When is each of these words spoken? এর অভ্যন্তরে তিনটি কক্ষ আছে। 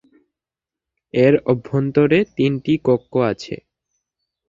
এর 1.13 1.33
অভ্যন্তরে 1.45 2.19
তিনটি 2.37 2.73
কক্ষ 2.85 3.13
আছে। 3.31 3.55